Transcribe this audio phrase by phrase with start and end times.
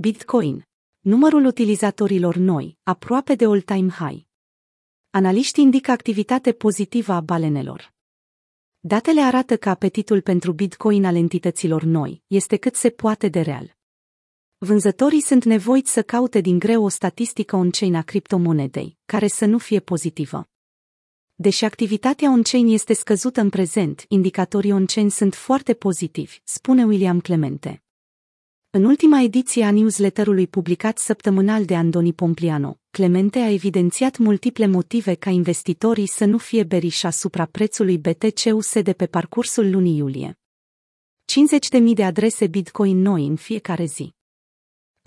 [0.00, 0.68] Bitcoin.
[0.98, 4.24] Numărul utilizatorilor noi, aproape de all-time high.
[5.10, 7.94] Analiștii indică activitate pozitivă a balenelor.
[8.80, 13.76] Datele arată că apetitul pentru Bitcoin al entităților noi este cât se poate de real.
[14.58, 19.58] Vânzătorii sunt nevoiți să caute din greu o statistică on-chain a criptomonedei, care să nu
[19.58, 20.48] fie pozitivă.
[21.34, 27.82] Deși activitatea on-chain este scăzută în prezent, indicatorii on-chain sunt foarte pozitivi, spune William Clemente.
[28.70, 35.14] În ultima ediție a newsletterului publicat săptămânal de Andoni Pompliano, Clemente a evidențiat multiple motive
[35.14, 40.38] ca investitorii să nu fie beriși asupra prețului BTC-USD pe parcursul lunii iulie.
[41.78, 44.17] 50.000 de adrese Bitcoin noi în fiecare zi.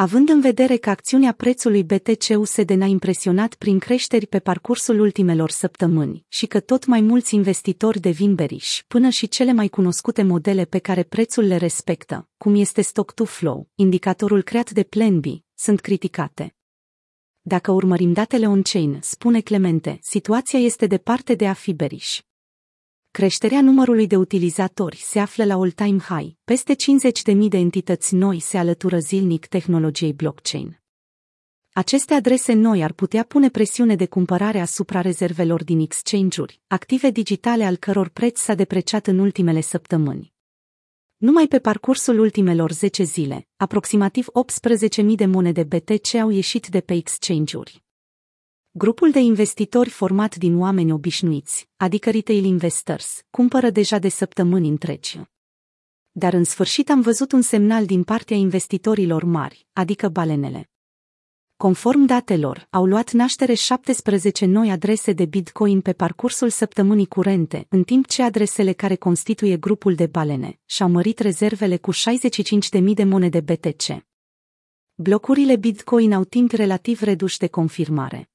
[0.01, 6.25] Având în vedere că acțiunea prețului BTC-USD ne-a impresionat prin creșteri pe parcursul ultimelor săptămâni
[6.27, 10.79] și că tot mai mulți investitori devin beriși, până și cele mai cunoscute modele pe
[10.79, 15.79] care prețul le respectă, cum este Stock to Flow, indicatorul creat de Plan B, sunt
[15.79, 16.55] criticate.
[17.41, 22.21] Dacă urmărim datele on-chain, spune Clemente, situația este departe de a fi beriș.
[23.11, 26.75] Creșterea numărului de utilizatori se află la all-time high, peste
[27.33, 30.79] 50.000 de entități noi se alătură zilnic tehnologiei blockchain.
[31.73, 37.63] Aceste adrese noi ar putea pune presiune de cumpărare asupra rezervelor din exchange-uri, active digitale
[37.63, 40.33] al căror preț s-a depreciat în ultimele săptămâni.
[41.17, 44.27] Numai pe parcursul ultimelor 10 zile, aproximativ
[45.01, 47.83] 18.000 de monede BTC au ieșit de pe exchange-uri.
[48.73, 55.21] Grupul de investitori format din oameni obișnuiți, adică retail investors, cumpără deja de săptămâni întregi.
[56.11, 60.69] Dar în sfârșit am văzut un semnal din partea investitorilor mari, adică balenele.
[61.57, 67.83] Conform datelor, au luat naștere 17 noi adrese de Bitcoin pe parcursul săptămânii curente, în
[67.83, 73.39] timp ce adresele care constituie grupul de balene și-au mărit rezervele cu 65.000 de monede
[73.39, 74.05] BTC.
[74.93, 78.30] Blocurile Bitcoin au timp relativ reduși de confirmare.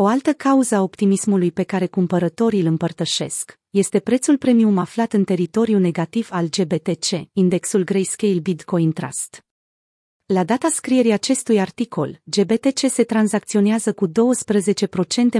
[0.00, 5.24] O altă cauză a optimismului pe care cumpărătorii îl împărtășesc este prețul premium aflat în
[5.24, 9.44] teritoriul negativ al GBTC, indexul Grayscale Bitcoin Trust.
[10.26, 14.12] La data scrierii acestui articol, GBTC se tranzacționează cu 12%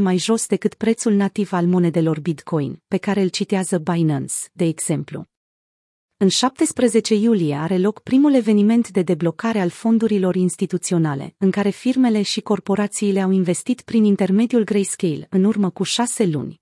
[0.01, 5.27] mai jos decât prețul nativ al monedelor Bitcoin, pe care îl citează Binance, de exemplu.
[6.21, 12.23] În 17 iulie are loc primul eveniment de deblocare al fondurilor instituționale, în care firmele
[12.23, 16.61] și corporațiile au investit prin intermediul Grayscale în urmă cu șase luni.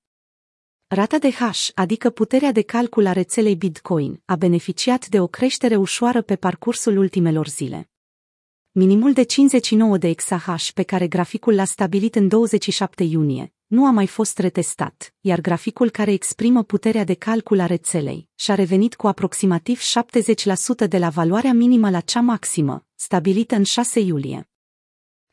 [0.87, 5.77] Rata de hash, adică puterea de calcul a rețelei Bitcoin, a beneficiat de o creștere
[5.77, 7.91] ușoară pe parcursul ultimelor zile.
[8.79, 13.91] Minimul de 59 de exahash pe care graficul l-a stabilit în 27 iunie, nu a
[13.91, 19.07] mai fost retestat, iar graficul care exprimă puterea de calcul a rețelei și-a revenit cu
[19.07, 19.81] aproximativ
[20.85, 24.49] 70% de la valoarea minimă la cea maximă, stabilită în 6 iulie.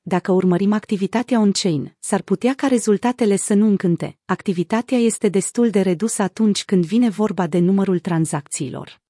[0.01, 4.17] Dacă urmărim activitatea on-chain, s-ar putea ca rezultatele să nu încânte.
[4.25, 9.03] Activitatea este destul de redusă atunci când vine vorba de numărul tranzacțiilor.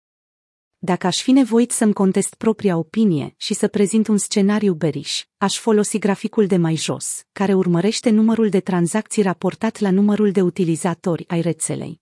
[0.85, 5.57] Dacă aș fi nevoit să-mi contest propria opinie și să prezint un scenariu beriș, aș
[5.57, 11.23] folosi graficul de mai jos, care urmărește numărul de tranzacții raportat la numărul de utilizatori
[11.27, 12.01] ai rețelei.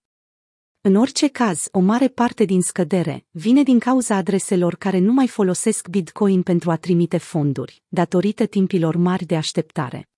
[0.81, 5.27] În orice caz, o mare parte din scădere vine din cauza adreselor care nu mai
[5.27, 10.10] folosesc Bitcoin pentru a trimite fonduri, datorită timpilor mari de așteptare.